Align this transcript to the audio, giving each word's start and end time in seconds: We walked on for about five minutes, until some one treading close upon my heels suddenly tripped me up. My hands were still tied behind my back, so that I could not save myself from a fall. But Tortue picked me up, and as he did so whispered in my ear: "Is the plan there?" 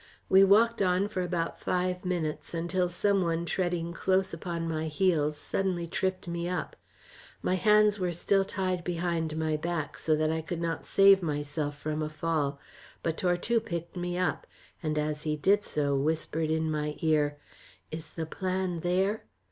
We 0.29 0.43
walked 0.43 0.81
on 0.81 1.07
for 1.09 1.21
about 1.21 1.59
five 1.59 2.05
minutes, 2.05 2.55
until 2.55 2.89
some 2.89 3.21
one 3.21 3.45
treading 3.45 3.93
close 3.93 4.33
upon 4.33 4.67
my 4.67 4.87
heels 4.87 5.37
suddenly 5.37 5.85
tripped 5.85 6.27
me 6.27 6.49
up. 6.49 6.75
My 7.43 7.53
hands 7.53 7.99
were 7.99 8.11
still 8.11 8.43
tied 8.43 8.83
behind 8.83 9.37
my 9.37 9.57
back, 9.57 9.99
so 9.99 10.15
that 10.15 10.31
I 10.31 10.41
could 10.41 10.59
not 10.59 10.87
save 10.87 11.21
myself 11.21 11.77
from 11.77 12.01
a 12.01 12.09
fall. 12.09 12.59
But 13.03 13.15
Tortue 13.17 13.59
picked 13.59 13.95
me 13.95 14.17
up, 14.17 14.47
and 14.81 14.97
as 14.97 15.21
he 15.21 15.37
did 15.37 15.63
so 15.63 15.95
whispered 15.95 16.49
in 16.49 16.71
my 16.71 16.97
ear: 17.03 17.37
"Is 17.91 18.09
the 18.09 18.25
plan 18.25 18.79
there?" 18.79 19.25